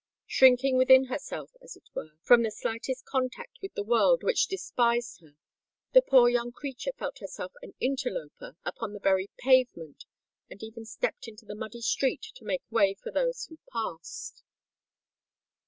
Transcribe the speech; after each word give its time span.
Shrinking 0.25 0.77
within 0.79 1.03
herself, 1.09 1.51
as 1.61 1.75
it 1.75 1.83
were, 1.93 2.13
from 2.23 2.41
the 2.41 2.49
slightest 2.49 3.05
contact 3.05 3.59
with 3.61 3.75
the 3.75 3.83
world 3.83 4.23
which 4.23 4.47
despised 4.47 5.21
her, 5.21 5.35
the 5.93 6.01
poor 6.01 6.27
young 6.27 6.51
creature 6.51 6.93
felt 6.97 7.19
herself 7.19 7.51
an 7.61 7.75
interloper 7.79 8.55
upon 8.65 8.93
the 8.93 8.99
very 8.99 9.29
pavement, 9.37 10.05
and 10.49 10.63
even 10.63 10.85
stepped 10.85 11.27
into 11.27 11.45
the 11.45 11.53
muddy 11.53 11.81
street 11.81 12.25
to 12.33 12.43
make 12.45 12.63
way 12.71 12.95
for 12.95 13.11
those 13.11 13.45
who 13.45 13.59
passed. 13.71 14.41